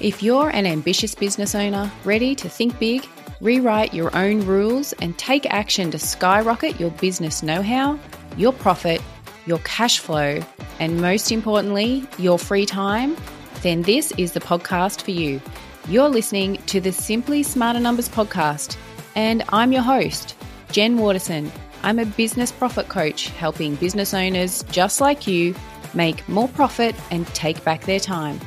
If 0.00 0.22
you're 0.22 0.48
an 0.48 0.64
ambitious 0.64 1.14
business 1.14 1.54
owner 1.54 1.92
ready 2.06 2.34
to 2.36 2.48
think 2.48 2.78
big, 2.78 3.06
rewrite 3.42 3.92
your 3.92 4.16
own 4.16 4.40
rules, 4.46 4.94
and 4.94 5.16
take 5.18 5.44
action 5.52 5.90
to 5.90 5.98
skyrocket 5.98 6.80
your 6.80 6.90
business 6.92 7.42
know 7.42 7.60
how, 7.60 7.98
your 8.38 8.54
profit, 8.54 9.02
your 9.44 9.58
cash 9.58 9.98
flow, 9.98 10.40
and 10.78 11.02
most 11.02 11.30
importantly, 11.30 12.06
your 12.16 12.38
free 12.38 12.64
time, 12.64 13.14
then 13.60 13.82
this 13.82 14.10
is 14.12 14.32
the 14.32 14.40
podcast 14.40 15.02
for 15.02 15.10
you. 15.10 15.38
You're 15.86 16.08
listening 16.08 16.56
to 16.68 16.80
the 16.80 16.92
Simply 16.92 17.42
Smarter 17.42 17.80
Numbers 17.80 18.08
podcast, 18.08 18.78
and 19.16 19.44
I'm 19.50 19.70
your 19.70 19.82
host, 19.82 20.34
Jen 20.72 20.96
Waterson. 20.96 21.52
I'm 21.82 21.98
a 21.98 22.06
business 22.06 22.50
profit 22.50 22.88
coach 22.88 23.28
helping 23.28 23.74
business 23.74 24.14
owners 24.14 24.62
just 24.70 25.02
like 25.02 25.26
you 25.26 25.54
make 25.92 26.26
more 26.26 26.48
profit 26.48 26.94
and 27.10 27.26
take 27.28 27.62
back 27.64 27.82
their 27.82 28.00
time. 28.00 28.40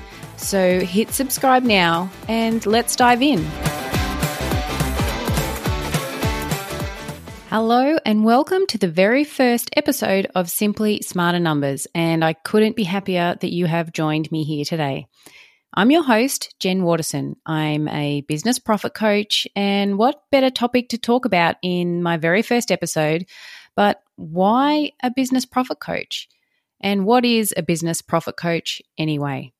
So 0.44 0.82
hit 0.82 1.12
subscribe 1.12 1.64
now 1.64 2.12
and 2.28 2.66
let's 2.66 2.98
dive 2.98 3.22
in. 3.22 3.44
Hello, 7.50 7.98
and 8.06 8.26
welcome 8.26 8.68
to 8.68 8.78
the 8.78 8.90
very 8.90 9.24
first 9.24 9.70
episode 9.78 10.28
of 10.36 10.50
Simply 10.50 11.02
Smarter 11.02 11.40
Numbers. 11.40 11.88
And 11.96 12.26
I 12.26 12.34
couldn't 12.34 12.76
be 12.76 12.84
happier 12.84 13.38
that 13.40 13.54
you 13.54 13.68
have 13.68 13.94
joined 13.94 14.32
me 14.32 14.44
here 14.44 14.66
today. 14.66 15.08
I'm 15.74 15.92
your 15.92 16.04
host, 16.04 16.54
Jen 16.60 16.84
Waterson. 16.84 17.38
I'm 17.46 17.88
a 17.88 18.22
business 18.22 18.60
profit 18.60 18.94
coach, 18.94 19.48
and 19.56 19.98
what 19.98 20.24
better 20.30 20.50
topic 20.50 20.90
to 20.90 20.98
talk 20.98 21.24
about 21.26 21.56
in 21.64 22.04
my 22.04 22.18
very 22.18 22.42
first 22.42 22.72
episode 22.72 23.26
but 23.76 24.02
why 24.16 24.92
a 25.02 25.10
business 25.10 25.46
profit 25.46 25.80
coach? 25.80 26.28
And 26.80 27.06
what 27.06 27.26
is 27.26 27.54
a 27.56 27.64
business 27.64 28.02
profit 28.02 28.38
coach 28.38 28.82
anyway? 28.98 29.54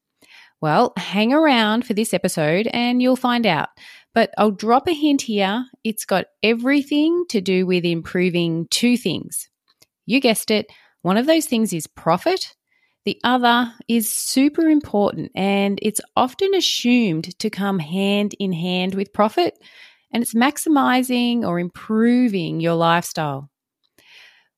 Well, 0.64 0.94
hang 0.96 1.34
around 1.34 1.86
for 1.86 1.94
this 1.94 2.14
episode 2.14 2.70
and 2.72 3.02
you'll 3.02 3.18
find 3.18 3.46
out. 3.46 3.68
But 4.14 4.34
I'll 4.38 4.50
drop 4.50 4.88
a 4.88 4.94
hint 4.94 5.24
here. 5.24 5.66
It's 5.84 6.06
got 6.06 6.28
everything 6.42 7.26
to 7.32 7.42
do 7.42 7.66
with 7.66 7.84
improving 7.84 8.68
two 8.72 8.96
things. 8.96 9.50
You 10.06 10.22
guessed 10.22 10.52
it. 10.52 10.68
One 11.02 11.18
of 11.18 11.26
those 11.26 11.48
things 11.48 11.74
is 11.74 11.86
profit. 11.86 12.56
The 13.04 13.20
other 13.26 13.74
is 13.90 14.14
super 14.14 14.70
important 14.70 15.32
and 15.36 15.80
it's 15.82 16.00
often 16.16 16.56
assumed 16.56 17.38
to 17.40 17.50
come 17.50 17.80
hand 17.80 18.34
in 18.40 18.54
hand 18.54 18.96
with 18.96 19.12
profit, 19.12 19.60
and 20.14 20.24
it's 20.24 20.34
maximizing 20.34 21.44
or 21.44 21.60
improving 21.60 22.62
your 22.62 22.76
lifestyle. 22.76 23.50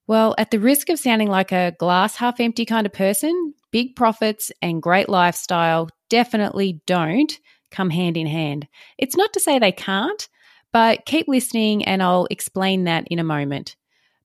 Well, 0.05 0.35
at 0.37 0.51
the 0.51 0.59
risk 0.59 0.89
of 0.89 0.99
sounding 0.99 1.29
like 1.29 1.51
a 1.51 1.73
glass 1.79 2.15
half 2.15 2.39
empty 2.39 2.63
kind 2.63 2.85
of 2.85 2.93
person, 2.93 3.55
big 3.71 3.95
profits 3.95 4.51
and 4.61 4.83
great 4.83 5.09
lifestyle 5.09 5.89
definitely 6.09 6.81
don't 6.85 7.39
come 7.71 7.89
hand 7.89 8.17
in 8.17 8.27
hand. 8.27 8.67
It's 8.97 9.17
not 9.17 9.33
to 9.33 9.39
say 9.39 9.59
they 9.59 9.71
can't, 9.71 10.27
but 10.71 11.05
keep 11.05 11.27
listening 11.27 11.85
and 11.85 12.01
I'll 12.01 12.27
explain 12.29 12.85
that 12.85 13.07
in 13.09 13.19
a 13.19 13.23
moment. 13.23 13.75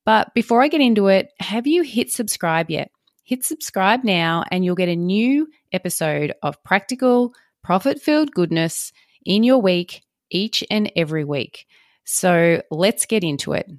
But 0.05 0.33
before 0.35 0.63
I 0.63 0.69
get 0.69 0.81
into 0.81 1.09
it, 1.09 1.29
have 1.41 1.67
you 1.67 1.83
hit 1.83 2.11
subscribe 2.11 2.71
yet? 2.71 2.91
Hit 3.25 3.45
subscribe 3.45 4.03
now 4.03 4.45
and 4.51 4.65
you'll 4.65 4.75
get 4.75 4.89
a 4.89 4.97
new 4.97 5.49
episode 5.73 6.33
of 6.43 6.63
practical, 6.65 7.35
profit 7.63 8.01
filled 8.01 8.33
goodness 8.33 8.93
in 9.25 9.43
your 9.43 9.59
week 9.59 10.03
each 10.31 10.65
and 10.71 10.91
every 10.97 11.25
week. 11.25 11.67
So 12.05 12.63
let's 12.71 13.07
get 13.07 13.23
into 13.23 13.53
it. 13.53 13.71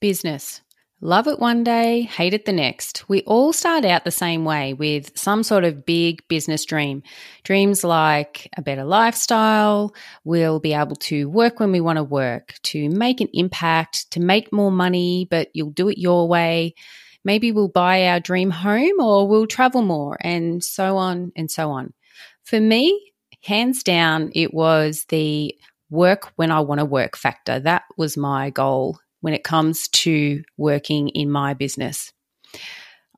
Business. 0.00 0.60
Love 1.02 1.26
it 1.28 1.38
one 1.38 1.64
day, 1.64 2.02
hate 2.02 2.34
it 2.34 2.44
the 2.44 2.52
next. 2.52 3.08
We 3.08 3.22
all 3.22 3.54
start 3.54 3.86
out 3.86 4.04
the 4.04 4.10
same 4.10 4.44
way 4.44 4.74
with 4.74 5.16
some 5.16 5.42
sort 5.42 5.64
of 5.64 5.86
big 5.86 6.28
business 6.28 6.66
dream. 6.66 7.02
Dreams 7.42 7.82
like 7.82 8.50
a 8.54 8.60
better 8.60 8.84
lifestyle, 8.84 9.94
we'll 10.24 10.60
be 10.60 10.74
able 10.74 10.96
to 10.96 11.26
work 11.30 11.58
when 11.58 11.72
we 11.72 11.80
want 11.80 11.96
to 11.96 12.04
work, 12.04 12.52
to 12.64 12.90
make 12.90 13.22
an 13.22 13.28
impact, 13.32 14.10
to 14.10 14.20
make 14.20 14.52
more 14.52 14.70
money, 14.70 15.26
but 15.30 15.48
you'll 15.54 15.70
do 15.70 15.88
it 15.88 15.96
your 15.96 16.28
way. 16.28 16.74
Maybe 17.24 17.50
we'll 17.50 17.68
buy 17.68 18.08
our 18.08 18.20
dream 18.20 18.50
home 18.50 19.00
or 19.00 19.26
we'll 19.26 19.46
travel 19.46 19.80
more, 19.80 20.18
and 20.20 20.62
so 20.62 20.98
on 20.98 21.32
and 21.34 21.50
so 21.50 21.70
on. 21.70 21.94
For 22.44 22.60
me, 22.60 23.12
hands 23.42 23.82
down, 23.82 24.32
it 24.34 24.52
was 24.52 25.06
the 25.08 25.54
work 25.88 26.30
when 26.36 26.50
I 26.50 26.60
want 26.60 26.80
to 26.80 26.84
work 26.84 27.16
factor. 27.16 27.58
That 27.58 27.84
was 27.96 28.18
my 28.18 28.50
goal 28.50 28.98
when 29.20 29.34
it 29.34 29.44
comes 29.44 29.88
to 29.88 30.42
working 30.56 31.08
in 31.10 31.30
my 31.30 31.54
business. 31.54 32.12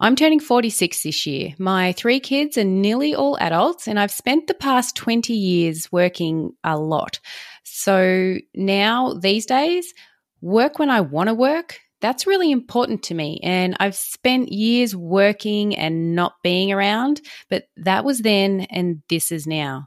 I'm 0.00 0.16
turning 0.16 0.40
46 0.40 1.04
this 1.04 1.26
year. 1.26 1.54
My 1.58 1.92
three 1.92 2.18
kids 2.18 2.58
are 2.58 2.64
nearly 2.64 3.14
all 3.14 3.38
adults, 3.38 3.86
and 3.86 4.00
I've 4.00 4.10
spent 4.10 4.48
the 4.48 4.54
past 4.54 4.96
20 4.96 5.32
years 5.32 5.92
working 5.92 6.52
a 6.64 6.76
lot. 6.76 7.20
So 7.62 8.38
now, 8.54 9.14
these 9.14 9.46
days, 9.46 9.94
work 10.40 10.80
when 10.80 10.90
I 10.90 11.02
want 11.02 11.28
to 11.28 11.34
work, 11.34 11.78
that's 12.00 12.26
really 12.26 12.50
important 12.50 13.04
to 13.04 13.14
me. 13.14 13.38
And 13.44 13.76
I've 13.78 13.94
spent 13.94 14.50
years 14.50 14.96
working 14.96 15.76
and 15.76 16.16
not 16.16 16.34
being 16.42 16.72
around, 16.72 17.20
but 17.48 17.66
that 17.76 18.04
was 18.04 18.19
then, 18.19 18.62
and 18.70 19.02
this 19.08 19.30
is 19.30 19.46
now. 19.46 19.86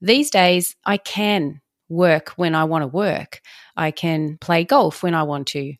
These 0.00 0.30
days, 0.30 0.74
I 0.84 0.96
can 0.96 1.60
work 1.88 2.30
when 2.30 2.54
I 2.54 2.64
want 2.64 2.82
to 2.82 2.88
work. 2.88 3.40
I 3.76 3.90
can 3.90 4.38
play 4.38 4.64
golf 4.64 5.02
when 5.02 5.14
I 5.14 5.22
want 5.22 5.48
to. 5.48 5.74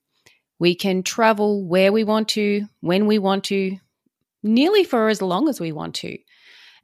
We 0.59 0.75
can 0.75 1.03
travel 1.03 1.67
where 1.67 1.93
we 1.93 2.05
want 2.05 2.29
to, 2.31 2.67
when 2.81 3.07
we 3.07 3.19
want 3.19 3.45
to, 3.45 3.77
nearly 4.43 4.85
for 4.85 5.09
as 5.09 5.21
long 5.21 5.49
as 5.49 5.61
we 5.61 5.73
want 5.73 5.95
to. 5.97 6.17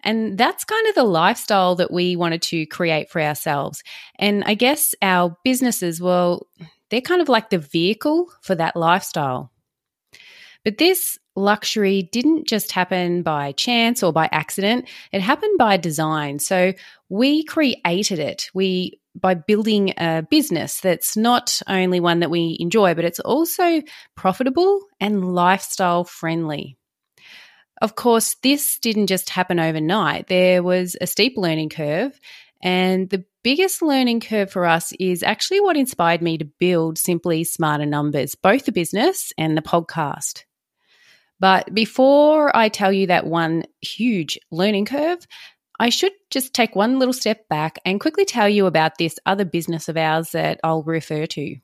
And 0.04 0.36
that's 0.36 0.64
kind 0.64 0.88
of 0.88 0.94
the 0.94 1.04
lifestyle 1.04 1.76
that 1.76 1.92
we 1.92 2.16
wanted 2.16 2.42
to 2.42 2.66
create 2.66 3.08
for 3.08 3.20
ourselves. 3.20 3.82
And 4.18 4.42
I 4.44 4.54
guess 4.54 4.94
our 5.00 5.36
businesses, 5.44 6.00
well, 6.00 6.48
they're 6.90 7.00
kind 7.00 7.22
of 7.22 7.28
like 7.28 7.50
the 7.50 7.58
vehicle 7.58 8.30
for 8.42 8.54
that 8.56 8.76
lifestyle. 8.76 9.52
But 10.64 10.78
this 10.78 11.18
luxury 11.34 12.08
didn't 12.12 12.46
just 12.46 12.72
happen 12.72 13.22
by 13.22 13.52
chance 13.52 14.02
or 14.02 14.12
by 14.12 14.28
accident, 14.32 14.88
it 15.12 15.20
happened 15.20 15.56
by 15.58 15.76
design. 15.76 16.38
So 16.38 16.72
we 17.08 17.44
created 17.44 18.18
it. 18.18 18.50
We 18.54 19.00
by 19.14 19.34
building 19.34 19.94
a 19.98 20.22
business 20.28 20.80
that's 20.80 21.16
not 21.16 21.60
only 21.68 22.00
one 22.00 22.20
that 22.20 22.30
we 22.30 22.56
enjoy, 22.60 22.94
but 22.94 23.04
it's 23.04 23.20
also 23.20 23.82
profitable 24.16 24.80
and 25.00 25.34
lifestyle 25.34 26.04
friendly. 26.04 26.76
Of 27.80 27.94
course, 27.96 28.36
this 28.42 28.78
didn't 28.78 29.08
just 29.08 29.30
happen 29.30 29.58
overnight. 29.58 30.28
There 30.28 30.62
was 30.62 30.96
a 31.00 31.06
steep 31.06 31.34
learning 31.36 31.70
curve, 31.70 32.18
and 32.62 33.10
the 33.10 33.24
biggest 33.42 33.82
learning 33.82 34.20
curve 34.20 34.50
for 34.50 34.66
us 34.66 34.92
is 35.00 35.22
actually 35.22 35.60
what 35.60 35.76
inspired 35.76 36.22
me 36.22 36.38
to 36.38 36.44
build 36.44 36.96
Simply 36.96 37.42
Smarter 37.42 37.86
Numbers, 37.86 38.36
both 38.36 38.64
the 38.64 38.72
business 38.72 39.32
and 39.36 39.56
the 39.56 39.62
podcast. 39.62 40.44
But 41.40 41.74
before 41.74 42.56
I 42.56 42.68
tell 42.68 42.92
you 42.92 43.08
that 43.08 43.26
one 43.26 43.64
huge 43.80 44.38
learning 44.52 44.84
curve, 44.84 45.26
I 45.82 45.88
should 45.88 46.12
just 46.30 46.54
take 46.54 46.76
one 46.76 47.00
little 47.00 47.12
step 47.12 47.48
back 47.48 47.80
and 47.84 47.98
quickly 47.98 48.24
tell 48.24 48.48
you 48.48 48.66
about 48.66 48.98
this 48.98 49.18
other 49.26 49.44
business 49.44 49.88
of 49.88 49.96
ours 49.96 50.30
that 50.30 50.60
I'll 50.62 50.84
refer 50.84 51.26
to. 51.26 51.56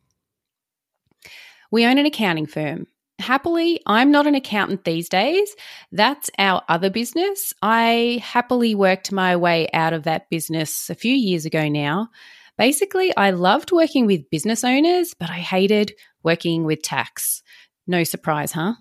We 1.70 1.86
own 1.86 1.98
an 1.98 2.06
accounting 2.06 2.46
firm. 2.46 2.88
Happily, 3.20 3.80
I'm 3.86 4.10
not 4.10 4.26
an 4.26 4.34
accountant 4.34 4.82
these 4.82 5.08
days. 5.08 5.54
That's 5.92 6.30
our 6.36 6.62
other 6.68 6.90
business. 6.90 7.52
I 7.62 8.20
happily 8.20 8.74
worked 8.74 9.12
my 9.12 9.36
way 9.36 9.68
out 9.72 9.92
of 9.92 10.02
that 10.02 10.28
business 10.30 10.90
a 10.90 10.96
few 10.96 11.14
years 11.14 11.44
ago 11.44 11.68
now. 11.68 12.08
Basically, 12.56 13.16
I 13.16 13.30
loved 13.30 13.70
working 13.70 14.06
with 14.06 14.30
business 14.30 14.64
owners, 14.64 15.14
but 15.14 15.30
I 15.30 15.38
hated 15.38 15.92
working 16.24 16.64
with 16.64 16.82
tax. 16.82 17.40
No 17.86 18.02
surprise, 18.02 18.50
huh? 18.50 18.74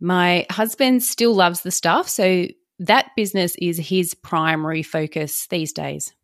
My 0.00 0.44
husband 0.50 1.04
still 1.04 1.36
loves 1.36 1.60
the 1.60 1.70
stuff, 1.70 2.08
so 2.08 2.48
that 2.80 3.10
business 3.14 3.54
is 3.60 3.78
his 3.78 4.14
primary 4.14 4.82
focus 4.82 5.46
these 5.48 5.72
days. 5.72 6.14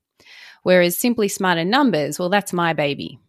Whereas 0.62 0.96
Simply 0.96 1.28
Smarter 1.28 1.64
Numbers, 1.64 2.18
well, 2.18 2.30
that's 2.30 2.52
my 2.52 2.72
baby. 2.72 3.20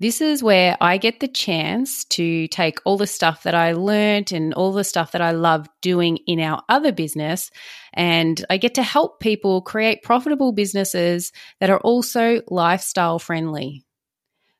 This 0.00 0.20
is 0.20 0.42
where 0.42 0.76
I 0.80 0.96
get 0.96 1.20
the 1.20 1.28
chance 1.28 2.04
to 2.06 2.46
take 2.48 2.78
all 2.84 2.96
the 2.96 3.06
stuff 3.06 3.42
that 3.42 3.54
I 3.54 3.72
learned 3.72 4.32
and 4.32 4.54
all 4.54 4.72
the 4.72 4.84
stuff 4.84 5.12
that 5.12 5.20
I 5.20 5.32
love 5.32 5.68
doing 5.82 6.18
in 6.26 6.40
our 6.40 6.62
other 6.68 6.92
business, 6.92 7.50
and 7.92 8.44
I 8.48 8.56
get 8.56 8.74
to 8.76 8.82
help 8.82 9.20
people 9.20 9.60
create 9.60 10.04
profitable 10.04 10.52
businesses 10.52 11.32
that 11.60 11.70
are 11.70 11.80
also 11.80 12.40
lifestyle 12.48 13.18
friendly. 13.18 13.84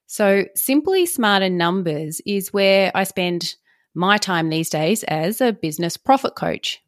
So, 0.06 0.44
Simply 0.54 1.06
Smarter 1.06 1.50
Numbers 1.50 2.20
is 2.26 2.52
where 2.52 2.90
I 2.94 3.04
spend 3.04 3.54
my 3.94 4.18
time 4.18 4.48
these 4.48 4.70
days 4.70 5.04
as 5.04 5.40
a 5.40 5.52
business 5.52 5.96
profit 5.96 6.34
coach. 6.34 6.82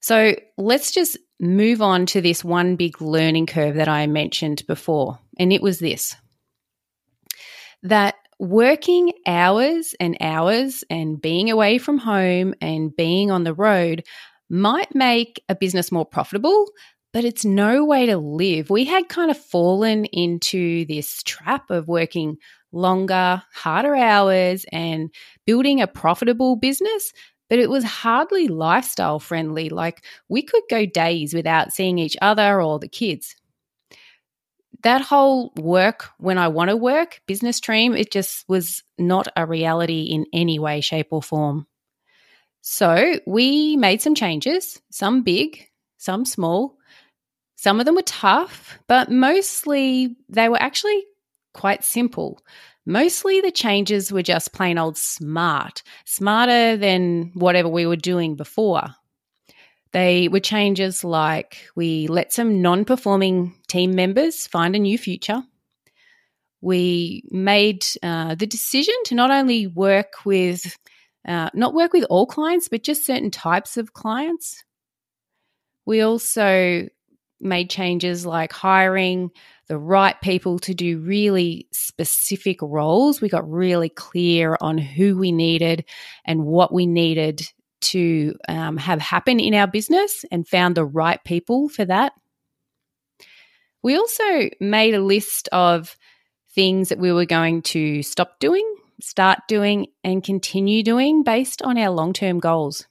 So 0.00 0.34
let's 0.56 0.92
just 0.92 1.18
move 1.40 1.82
on 1.82 2.06
to 2.06 2.20
this 2.20 2.44
one 2.44 2.76
big 2.76 3.00
learning 3.00 3.46
curve 3.46 3.76
that 3.76 3.88
I 3.88 4.06
mentioned 4.06 4.66
before. 4.66 5.18
And 5.38 5.52
it 5.52 5.62
was 5.62 5.78
this 5.78 6.14
that 7.84 8.16
working 8.40 9.12
hours 9.26 9.94
and 10.00 10.16
hours 10.20 10.84
and 10.90 11.20
being 11.20 11.50
away 11.50 11.78
from 11.78 11.98
home 11.98 12.54
and 12.60 12.94
being 12.94 13.30
on 13.30 13.44
the 13.44 13.54
road 13.54 14.04
might 14.50 14.94
make 14.94 15.42
a 15.48 15.54
business 15.54 15.92
more 15.92 16.06
profitable, 16.06 16.66
but 17.12 17.24
it's 17.24 17.44
no 17.44 17.84
way 17.84 18.06
to 18.06 18.16
live. 18.16 18.70
We 18.70 18.84
had 18.84 19.08
kind 19.08 19.30
of 19.30 19.38
fallen 19.38 20.06
into 20.06 20.84
this 20.86 21.22
trap 21.22 21.70
of 21.70 21.88
working 21.88 22.36
longer, 22.72 23.42
harder 23.52 23.94
hours 23.94 24.64
and 24.72 25.10
building 25.46 25.80
a 25.80 25.86
profitable 25.86 26.56
business, 26.56 27.12
but 27.48 27.58
it 27.58 27.70
was 27.70 27.84
hardly 27.84 28.48
lifestyle 28.48 29.18
friendly. 29.18 29.68
Like 29.68 30.04
we 30.28 30.42
could 30.42 30.62
go 30.70 30.86
days 30.86 31.34
without 31.34 31.72
seeing 31.72 31.98
each 31.98 32.16
other 32.20 32.60
or 32.60 32.78
the 32.78 32.88
kids. 32.88 33.36
That 34.82 35.00
whole 35.00 35.52
work 35.56 36.10
when 36.18 36.38
I 36.38 36.48
want 36.48 36.70
to 36.70 36.76
work 36.76 37.20
business 37.26 37.60
dream, 37.60 37.96
it 37.96 38.12
just 38.12 38.48
was 38.48 38.82
not 38.96 39.26
a 39.36 39.44
reality 39.44 40.02
in 40.02 40.26
any 40.32 40.58
way, 40.58 40.80
shape, 40.80 41.08
or 41.10 41.22
form. 41.22 41.66
So 42.60 43.18
we 43.26 43.76
made 43.76 44.02
some 44.02 44.14
changes, 44.14 44.80
some 44.90 45.22
big, 45.22 45.68
some 45.96 46.24
small. 46.24 46.76
Some 47.56 47.80
of 47.80 47.86
them 47.86 47.96
were 47.96 48.02
tough, 48.02 48.78
but 48.86 49.10
mostly 49.10 50.16
they 50.28 50.48
were 50.48 50.62
actually 50.62 51.02
quite 51.54 51.82
simple. 51.82 52.40
Mostly 52.88 53.42
the 53.42 53.50
changes 53.50 54.10
were 54.10 54.22
just 54.22 54.54
plain 54.54 54.78
old 54.78 54.96
smart, 54.96 55.82
smarter 56.06 56.74
than 56.78 57.32
whatever 57.34 57.68
we 57.68 57.84
were 57.84 57.96
doing 57.96 58.34
before. 58.34 58.86
They 59.92 60.28
were 60.28 60.40
changes 60.40 61.04
like 61.04 61.68
we 61.76 62.06
let 62.06 62.32
some 62.32 62.62
non 62.62 62.86
performing 62.86 63.54
team 63.66 63.94
members 63.94 64.46
find 64.46 64.74
a 64.74 64.78
new 64.78 64.96
future. 64.96 65.42
We 66.62 67.24
made 67.30 67.84
uh, 68.02 68.36
the 68.36 68.46
decision 68.46 68.94
to 69.04 69.14
not 69.14 69.30
only 69.30 69.66
work 69.66 70.24
with, 70.24 70.78
uh, 71.28 71.50
not 71.52 71.74
work 71.74 71.92
with 71.92 72.06
all 72.08 72.24
clients, 72.24 72.68
but 72.70 72.84
just 72.84 73.04
certain 73.04 73.30
types 73.30 73.76
of 73.76 73.92
clients. 73.92 74.64
We 75.84 76.00
also 76.00 76.88
made 77.40 77.70
changes 77.70 78.26
like 78.26 78.52
hiring 78.52 79.30
the 79.68 79.78
right 79.78 80.18
people 80.20 80.58
to 80.60 80.74
do 80.74 80.98
really 80.98 81.68
specific 81.72 82.60
roles. 82.62 83.20
We 83.20 83.28
got 83.28 83.48
really 83.48 83.88
clear 83.88 84.56
on 84.60 84.78
who 84.78 85.16
we 85.16 85.30
needed 85.30 85.84
and 86.24 86.44
what 86.44 86.72
we 86.72 86.86
needed 86.86 87.48
to 87.80 88.34
um, 88.48 88.76
have 88.76 89.00
happen 89.00 89.38
in 89.38 89.54
our 89.54 89.66
business 89.66 90.24
and 90.32 90.48
found 90.48 90.74
the 90.74 90.84
right 90.84 91.22
people 91.22 91.68
for 91.68 91.84
that. 91.84 92.12
We 93.82 93.96
also 93.96 94.50
made 94.60 94.94
a 94.94 95.04
list 95.04 95.48
of 95.52 95.96
things 96.54 96.88
that 96.88 96.98
we 96.98 97.12
were 97.12 97.24
going 97.24 97.62
to 97.62 98.02
stop 98.02 98.40
doing, 98.40 98.74
start 99.00 99.38
doing, 99.46 99.86
and 100.02 100.24
continue 100.24 100.82
doing 100.82 101.22
based 101.22 101.62
on 101.62 101.78
our 101.78 101.90
long 101.90 102.12
term 102.12 102.40
goals. 102.40 102.87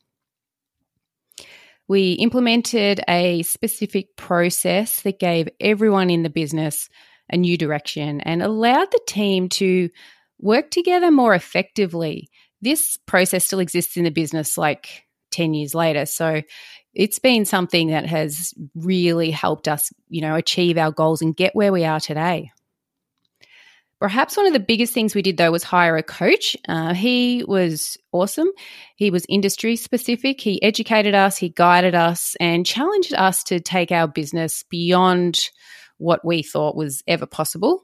We 1.88 2.14
implemented 2.14 3.02
a 3.08 3.44
specific 3.44 4.16
process 4.16 5.02
that 5.02 5.20
gave 5.20 5.48
everyone 5.60 6.10
in 6.10 6.24
the 6.24 6.30
business 6.30 6.90
a 7.30 7.38
new 7.38 7.58
direction 7.58 8.22
and 8.22 8.42
allowed 8.42 8.92
the 8.92 9.02
team 9.08 9.50
to 9.50 9.90
work 10.40 10.72
together 10.72 11.12
more 11.12 11.34
effectively. 11.34 12.30
This 12.62 12.98
process 13.06 13.46
still 13.46 13.60
exists 13.60 13.98
in 13.98 14.04
the 14.04 14.12
business 14.12 14.58
like 14.58 15.04
10 15.32 15.54
years 15.54 15.76
later. 15.76 16.06
So 16.06 16.42
it's 16.94 17.20
been 17.20 17.46
something 17.46 17.90
that 17.90 18.06
has 18.06 18.54
really 18.76 19.32
helped 19.32 19.68
us, 19.68 19.92
you 20.10 20.22
know, 20.22 20.36
achieve 20.36 20.78
our 20.78 20.92
goals 20.92 21.22
and 21.22 21.36
get 21.36 21.56
where 21.56 21.72
we 21.72 21.86
are 21.86 22.00
today. 22.00 22.52
Perhaps 24.00 24.38
one 24.38 24.46
of 24.46 24.54
the 24.54 24.60
biggest 24.60 24.94
things 24.94 25.16
we 25.16 25.24
did 25.24 25.38
though 25.38 25.52
was 25.52 25.64
hire 25.64 25.98
a 25.98 26.04
coach. 26.04 26.56
Uh, 26.68 26.94
he 26.94 27.44
was 27.48 27.98
awesome. 28.12 28.50
He 28.96 29.10
was 29.10 29.26
industry 29.28 29.76
specific. 29.76 30.40
He 30.40 30.62
educated 30.62 31.16
us, 31.16 31.38
he 31.38 31.50
guided 31.50 31.96
us, 31.96 32.36
and 32.40 32.66
challenged 32.66 33.14
us 33.16 33.44
to 33.46 33.60
take 33.60 33.92
our 33.92 34.08
business 34.08 34.64
beyond 34.70 35.50
what 35.98 36.24
we 36.24 36.44
thought 36.44 36.76
was 36.76 37.04
ever 37.08 37.26
possible. 37.26 37.84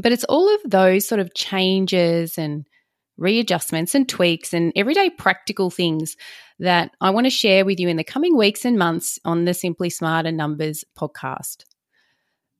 But 0.00 0.12
it's 0.12 0.24
all 0.24 0.52
of 0.52 0.60
those 0.64 1.06
sort 1.06 1.20
of 1.20 1.34
changes 1.34 2.36
and 2.36 2.66
readjustments 3.16 3.94
and 3.94 4.08
tweaks 4.08 4.52
and 4.52 4.72
everyday 4.76 5.10
practical 5.10 5.70
things 5.70 6.16
that 6.60 6.92
I 7.00 7.10
want 7.10 7.26
to 7.26 7.30
share 7.30 7.64
with 7.64 7.78
you 7.78 7.88
in 7.88 7.96
the 7.96 8.04
coming 8.04 8.36
weeks 8.36 8.64
and 8.64 8.78
months 8.78 9.18
on 9.24 9.44
the 9.44 9.54
Simply 9.54 9.90
Smarter 9.90 10.32
Numbers 10.32 10.84
podcast. 10.96 11.64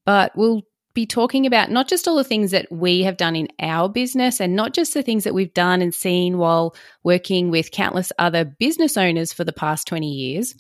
But 0.05 0.32
we'll 0.37 0.62
be 0.99 1.06
talking 1.06 1.47
about 1.47 1.71
not 1.71 1.87
just 1.87 2.09
all 2.09 2.17
the 2.17 2.25
things 2.25 2.50
that 2.50 2.67
we 2.73 3.03
have 3.05 3.17
done 3.17 3.37
in 3.37 3.47
our 3.61 3.89
business 3.89 4.41
and 4.41 4.56
not 4.56 4.75
just 4.75 4.95
the 4.95 5.03
things 5.05 5.23
that 5.23 5.33
we've 5.33 5.55
done 5.55 5.81
and 5.81 5.95
seen 5.95 6.39
while 6.39 6.75
working 7.05 7.53
with 7.53 7.71
countless 7.71 8.11
other 8.19 8.45
business 8.45 8.97
owners 8.97 9.33
for 9.33 9.45
the 9.45 9.53
past 9.53 9.87
20 9.87 10.11
years. 10.11 10.56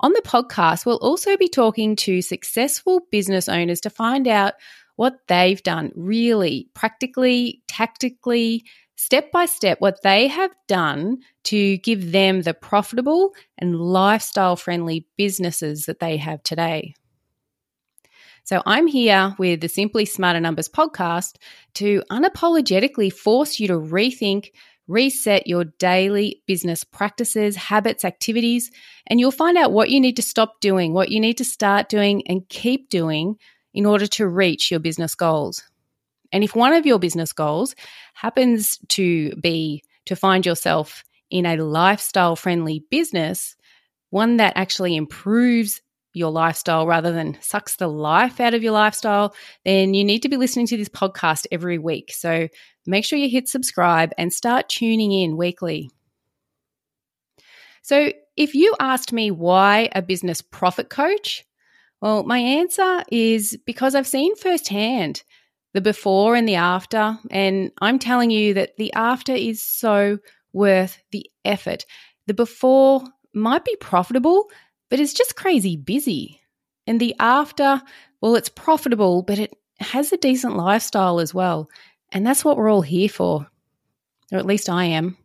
On 0.00 0.14
the 0.14 0.22
podcast, 0.22 0.86
we'll 0.86 0.96
also 0.96 1.36
be 1.36 1.48
talking 1.48 1.96
to 1.96 2.22
successful 2.22 3.02
business 3.10 3.46
owners 3.46 3.82
to 3.82 3.90
find 3.90 4.26
out 4.26 4.54
what 4.96 5.18
they've 5.28 5.62
done 5.62 5.92
really 5.94 6.70
practically, 6.72 7.60
tactically, 7.68 8.64
step 8.96 9.30
by 9.32 9.44
step, 9.44 9.82
what 9.82 10.00
they 10.02 10.28
have 10.28 10.54
done 10.66 11.18
to 11.42 11.76
give 11.76 12.10
them 12.10 12.40
the 12.40 12.54
profitable 12.54 13.34
and 13.58 13.78
lifestyle 13.78 14.56
friendly 14.56 15.06
businesses 15.18 15.84
that 15.84 16.00
they 16.00 16.16
have 16.16 16.42
today. 16.42 16.94
So 18.46 18.62
I'm 18.66 18.86
here 18.86 19.34
with 19.38 19.62
the 19.62 19.70
Simply 19.70 20.04
Smarter 20.04 20.38
Numbers 20.38 20.68
podcast 20.68 21.36
to 21.76 22.02
unapologetically 22.10 23.10
force 23.10 23.58
you 23.58 23.68
to 23.68 23.78
rethink, 23.80 24.50
reset 24.86 25.46
your 25.46 25.64
daily 25.64 26.42
business 26.46 26.84
practices, 26.84 27.56
habits, 27.56 28.04
activities, 28.04 28.70
and 29.06 29.18
you'll 29.18 29.30
find 29.30 29.56
out 29.56 29.72
what 29.72 29.88
you 29.88 29.98
need 29.98 30.16
to 30.16 30.22
stop 30.22 30.60
doing, 30.60 30.92
what 30.92 31.08
you 31.08 31.20
need 31.20 31.38
to 31.38 31.44
start 31.44 31.88
doing 31.88 32.26
and 32.26 32.46
keep 32.50 32.90
doing 32.90 33.36
in 33.72 33.86
order 33.86 34.06
to 34.08 34.28
reach 34.28 34.70
your 34.70 34.80
business 34.80 35.14
goals. 35.14 35.62
And 36.30 36.44
if 36.44 36.54
one 36.54 36.74
of 36.74 36.84
your 36.84 36.98
business 36.98 37.32
goals 37.32 37.74
happens 38.12 38.78
to 38.88 39.34
be 39.36 39.82
to 40.04 40.16
find 40.16 40.44
yourself 40.44 41.02
in 41.30 41.46
a 41.46 41.56
lifestyle 41.56 42.36
friendly 42.36 42.84
business, 42.90 43.56
one 44.10 44.36
that 44.36 44.52
actually 44.54 44.96
improves 44.96 45.80
your 46.14 46.30
lifestyle 46.30 46.86
rather 46.86 47.12
than 47.12 47.36
sucks 47.40 47.76
the 47.76 47.88
life 47.88 48.40
out 48.40 48.54
of 48.54 48.62
your 48.62 48.72
lifestyle, 48.72 49.34
then 49.64 49.94
you 49.94 50.04
need 50.04 50.22
to 50.22 50.28
be 50.28 50.36
listening 50.36 50.66
to 50.68 50.76
this 50.76 50.88
podcast 50.88 51.46
every 51.52 51.76
week. 51.76 52.12
So 52.12 52.48
make 52.86 53.04
sure 53.04 53.18
you 53.18 53.28
hit 53.28 53.48
subscribe 53.48 54.12
and 54.16 54.32
start 54.32 54.68
tuning 54.68 55.12
in 55.12 55.36
weekly. 55.36 55.90
So, 57.82 58.12
if 58.36 58.54
you 58.54 58.74
asked 58.80 59.12
me 59.12 59.30
why 59.30 59.90
a 59.92 60.02
business 60.02 60.42
profit 60.42 60.88
coach, 60.88 61.44
well, 62.00 62.24
my 62.24 62.38
answer 62.38 63.02
is 63.12 63.56
because 63.64 63.94
I've 63.94 64.06
seen 64.06 64.34
firsthand 64.36 65.22
the 65.74 65.80
before 65.80 66.34
and 66.34 66.48
the 66.48 66.54
after. 66.54 67.18
And 67.30 67.70
I'm 67.80 67.98
telling 67.98 68.30
you 68.30 68.54
that 68.54 68.76
the 68.78 68.92
after 68.94 69.32
is 69.32 69.62
so 69.62 70.18
worth 70.52 70.98
the 71.12 71.30
effort. 71.44 71.84
The 72.26 72.34
before 72.34 73.04
might 73.34 73.64
be 73.64 73.76
profitable, 73.76 74.50
but 74.90 75.00
it's 75.00 75.12
just 75.12 75.36
crazy 75.36 75.76
busy. 75.76 76.40
And 76.86 77.00
the 77.00 77.14
after, 77.18 77.82
well, 78.20 78.36
it's 78.36 78.48
profitable, 78.48 79.22
but 79.22 79.38
it 79.38 79.54
has 79.80 80.12
a 80.12 80.16
decent 80.16 80.56
lifestyle 80.56 81.20
as 81.20 81.32
well. 81.32 81.68
And 82.12 82.26
that's 82.26 82.44
what 82.44 82.56
we're 82.56 82.70
all 82.70 82.82
here 82.82 83.08
for, 83.08 83.46
or 84.32 84.38
at 84.38 84.46
least 84.46 84.68
I 84.68 84.84
am. 84.84 85.16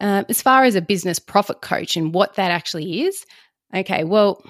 Uh, 0.00 0.24
as 0.28 0.40
far 0.40 0.64
as 0.64 0.74
a 0.74 0.82
business 0.82 1.18
profit 1.18 1.60
coach 1.60 1.96
and 1.96 2.14
what 2.14 2.34
that 2.34 2.50
actually 2.50 3.02
is, 3.02 3.26
okay, 3.74 4.04
well, 4.04 4.42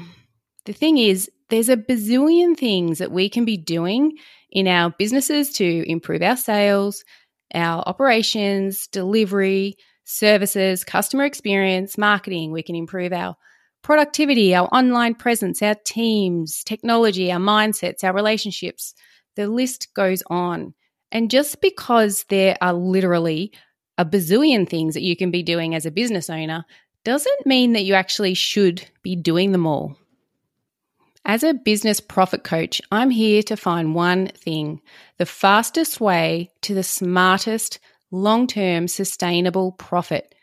the 0.65 0.73
thing 0.73 0.99
is, 0.99 1.29
there's 1.49 1.69
a 1.69 1.77
bazillion 1.77 2.57
things 2.57 2.99
that 2.99 3.11
we 3.11 3.29
can 3.29 3.45
be 3.45 3.57
doing 3.57 4.17
in 4.51 4.69
our 4.69 4.91
businesses 4.91 5.53
to 5.55 5.91
improve 5.91 6.23
our 6.23 6.37
sales, 6.37 7.05
our 7.55 7.83
operations, 7.87 8.87
delivery, 8.89 9.77
services, 10.11 10.85
customer 10.85 11.25
experience, 11.25 11.97
marketing. 11.97 12.53
We 12.53 12.63
can 12.63 12.75
improve 12.75 13.13
our 13.13 13.37
productivity, 13.83 14.55
our 14.55 14.67
online 14.69 15.15
presence, 15.15 15.63
our 15.63 15.77
teams, 15.85 16.63
technology, 16.65 17.33
our 17.33 17.41
mindsets, 17.41 18.05
our 18.05 18.13
relationships. 18.13 18.95
The 19.37 19.49
list 19.49 19.89
goes 19.95 20.23
on. 20.29 20.75
And 21.13 21.31
just 21.31 21.61
because 21.61 22.25
there 22.29 22.57
are 22.61 22.73
literally 22.73 23.53
a 23.99 24.05
bazillion 24.05 24.69
things 24.69 24.95
that 24.95 25.03
you 25.03 25.17
can 25.17 25.31
be 25.31 25.43
doing 25.43 25.75
as 25.75 25.87
a 25.87 25.91
business 25.91 26.31
owner 26.31 26.65
doesn't 27.05 27.47
mean 27.47 27.73
that 27.73 27.85
you 27.85 27.95
actually 27.95 28.35
should 28.35 28.87
be 29.03 29.17
doing 29.17 29.53
them 29.53 29.67
all. 29.67 29.97
As 31.25 31.43
a 31.43 31.55
business 31.55 32.01
profit 32.01 32.45
coach, 32.45 32.81
I'm 32.91 33.11
here 33.11 33.43
to 33.45 33.57
find 33.57 33.95
one 33.95 34.29
thing 34.29 34.81
the 35.19 35.27
fastest 35.27 36.01
way 36.01 36.51
to 36.63 36.75
the 36.75 36.83
smartest, 36.83 37.79
long 38.11 38.47
term 38.47 38.89
sustainable 38.89 39.73
profit. 39.73 40.35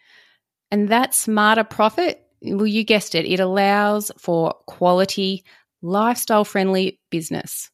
And 0.72 0.90
that 0.90 1.14
smarter 1.14 1.64
profit, 1.64 2.22
well, 2.42 2.68
you 2.68 2.84
guessed 2.84 3.16
it, 3.16 3.26
it 3.26 3.40
allows 3.40 4.12
for 4.18 4.56
quality, 4.68 5.44
lifestyle 5.82 6.44
friendly 6.44 7.00
business. 7.10 7.70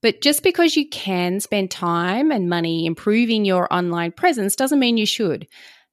But 0.00 0.20
just 0.20 0.42
because 0.42 0.76
you 0.76 0.88
can 0.88 1.40
spend 1.40 1.70
time 1.70 2.30
and 2.30 2.48
money 2.48 2.86
improving 2.86 3.44
your 3.44 3.72
online 3.72 4.12
presence 4.12 4.54
doesn't 4.54 4.78
mean 4.78 4.96
you 4.96 5.06
should. 5.06 5.48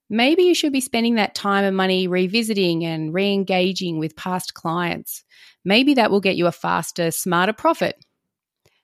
Maybe 0.10 0.44
you 0.44 0.54
should 0.54 0.74
be 0.74 0.82
spending 0.82 1.16
that 1.16 1.34
time 1.34 1.64
and 1.64 1.76
money 1.76 2.08
revisiting 2.08 2.86
and 2.86 3.12
re 3.12 3.34
engaging 3.34 3.98
with 3.98 4.16
past 4.16 4.54
clients. 4.54 5.24
Maybe 5.64 5.96
that 5.96 6.12
will 6.12 6.22
get 6.22 6.36
you 6.36 6.46
a 6.46 6.52
faster, 6.52 7.10
smarter 7.10 7.54
profit. 7.54 7.96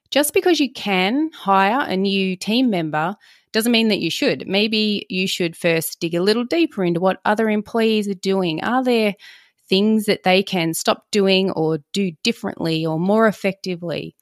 Just 0.10 0.34
because 0.34 0.60
you 0.60 0.74
can 0.74 1.30
hire 1.32 1.88
a 1.88 1.96
new 1.96 2.36
team 2.36 2.72
member 2.72 3.16
doesn't 3.54 3.72
mean 3.72 3.90
that 3.90 4.00
you 4.00 4.10
should. 4.10 4.48
Maybe 4.48 5.06
you 5.10 5.28
should 5.28 5.56
first 5.56 6.00
dig 6.00 6.16
a 6.16 6.22
little 6.22 6.46
deeper 6.46 6.84
into 6.84 7.00
what 7.00 7.22
other 7.26 7.50
employees 7.50 8.08
are 8.08 8.14
doing. 8.14 8.64
Are 8.64 8.84
there 8.84 9.16
things 9.70 10.06
that 10.06 10.24
they 10.24 10.44
can 10.44 10.74
stop 10.74 11.06
doing 11.12 11.52
or 11.52 11.80
do 11.94 12.12
differently 12.24 12.86
or 12.86 13.00
more 13.00 13.28
effectively? 13.28 14.16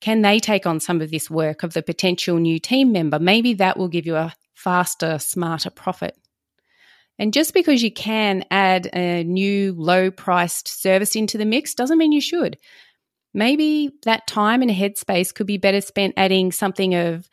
Can 0.00 0.22
they 0.22 0.38
take 0.38 0.66
on 0.66 0.80
some 0.80 1.00
of 1.00 1.10
this 1.10 1.30
work 1.30 1.62
of 1.62 1.72
the 1.72 1.82
potential 1.82 2.36
new 2.36 2.58
team 2.58 2.92
member? 2.92 3.18
Maybe 3.18 3.54
that 3.54 3.76
will 3.76 3.88
give 3.88 4.06
you 4.06 4.16
a 4.16 4.32
faster, 4.54 5.18
smarter 5.18 5.70
profit. 5.70 6.16
And 7.18 7.32
just 7.32 7.54
because 7.54 7.82
you 7.82 7.90
can 7.90 8.44
add 8.50 8.90
a 8.92 9.24
new 9.24 9.72
low 9.72 10.10
priced 10.10 10.68
service 10.68 11.16
into 11.16 11.38
the 11.38 11.46
mix 11.46 11.74
doesn't 11.74 11.98
mean 11.98 12.12
you 12.12 12.20
should. 12.20 12.58
Maybe 13.32 13.90
that 14.04 14.26
time 14.26 14.62
and 14.62 14.70
headspace 14.70 15.34
could 15.34 15.46
be 15.46 15.58
better 15.58 15.80
spent 15.80 16.14
adding 16.16 16.52
something 16.52 16.94
of 16.94 17.28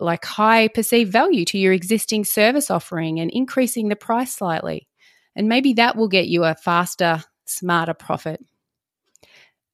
like 0.00 0.24
high 0.24 0.68
perceived 0.68 1.12
value 1.12 1.44
to 1.46 1.58
your 1.58 1.72
existing 1.72 2.24
service 2.24 2.70
offering 2.70 3.20
and 3.20 3.30
increasing 3.30 3.88
the 3.88 3.96
price 3.96 4.34
slightly. 4.34 4.88
And 5.36 5.48
maybe 5.48 5.74
that 5.74 5.96
will 5.96 6.08
get 6.08 6.28
you 6.28 6.44
a 6.44 6.54
faster, 6.54 7.22
smarter 7.44 7.94
profit. 7.94 8.44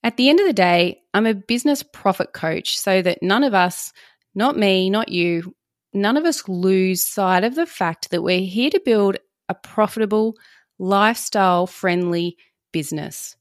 At 0.03 0.17
the 0.17 0.31
end 0.31 0.41
of 0.41 0.47
the 0.47 0.53
day, 0.53 1.03
I'm 1.13 1.27
a 1.27 1.35
business 1.35 1.83
profit 1.83 2.33
coach 2.33 2.79
so 2.79 3.03
that 3.03 3.23
none 3.23 3.45
of 3.45 3.55
us, 3.55 3.93
not 4.35 4.57
me, 4.57 4.89
not 4.89 5.11
you, 5.11 5.55
none 5.93 6.17
of 6.17 6.25
us 6.25 6.49
lose 6.49 7.05
sight 7.05 7.45
of 7.45 7.55
the 7.55 7.67
fact 7.67 8.11
that 8.11 8.23
we're 8.23 8.41
here 8.41 8.71
to 8.71 8.81
build 8.85 9.19
a 9.49 9.55
profitable, 9.55 10.37
lifestyle 10.79 11.67
friendly 11.67 12.37
business. 12.73 13.37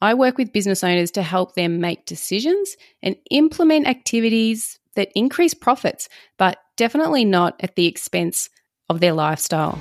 I 0.00 0.14
work 0.14 0.38
with 0.38 0.52
business 0.52 0.82
owners 0.82 1.10
to 1.12 1.22
help 1.22 1.54
them 1.54 1.80
make 1.80 2.06
decisions 2.06 2.76
and 3.02 3.16
implement 3.30 3.86
activities 3.86 4.79
that 4.96 5.10
increase 5.14 5.54
profits, 5.54 6.08
but 6.38 6.58
definitely 6.76 7.24
not 7.24 7.56
at 7.60 7.76
the 7.76 7.86
expense 7.86 8.48
of 8.88 9.00
their 9.00 9.12
lifestyle. 9.12 9.78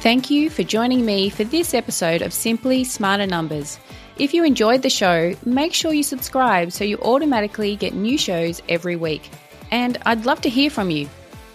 Thank 0.00 0.30
you 0.30 0.50
for 0.50 0.62
joining 0.62 1.04
me 1.04 1.30
for 1.30 1.42
this 1.42 1.74
episode 1.74 2.22
of 2.22 2.32
Simply 2.32 2.84
Smarter 2.84 3.26
Numbers. 3.26 3.78
If 4.18 4.32
you 4.32 4.44
enjoyed 4.44 4.82
the 4.82 4.88
show, 4.88 5.34
make 5.44 5.74
sure 5.74 5.92
you 5.92 6.04
subscribe 6.04 6.70
so 6.70 6.84
you 6.84 6.96
automatically 6.98 7.74
get 7.76 7.92
new 7.92 8.16
shows 8.16 8.62
every 8.68 8.96
week. 8.96 9.28
And 9.72 9.98
I'd 10.06 10.24
love 10.24 10.40
to 10.42 10.48
hear 10.48 10.70
from 10.70 10.90
you. 10.90 11.08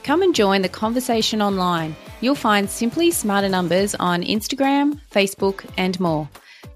Come 0.04 0.22
and 0.22 0.36
join 0.36 0.62
the 0.62 0.70
conversation 0.70 1.42
online. 1.42 1.96
You'll 2.20 2.36
find 2.36 2.70
Simply 2.70 3.10
Smarter 3.10 3.50
Numbers 3.50 3.96
on 3.96 4.22
Instagram, 4.22 5.00
Facebook, 5.12 5.66
and 5.78 6.00
more. 6.00 6.28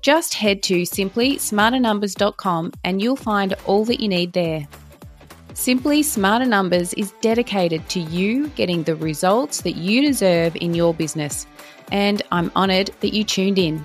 Just 0.05 0.35
head 0.35 0.61
to 0.61 0.83
simplysmarternumbers.com 0.83 2.73
and 2.83 3.01
you'll 3.01 3.15
find 3.15 3.55
all 3.65 3.85
that 3.85 3.99
you 3.99 4.07
need 4.07 4.33
there. 4.33 4.67
Simply 5.55 6.03
Smarter 6.03 6.45
Numbers 6.45 6.93
is 6.93 7.11
dedicated 7.21 7.89
to 7.89 7.99
you 7.99 8.49
getting 8.49 8.83
the 8.83 8.95
results 8.95 9.61
that 9.61 9.77
you 9.77 10.03
deserve 10.03 10.55
in 10.57 10.75
your 10.75 10.93
business. 10.93 11.47
And 11.91 12.21
I'm 12.31 12.51
honoured 12.55 12.91
that 12.99 13.15
you 13.15 13.23
tuned 13.23 13.57
in. 13.57 13.83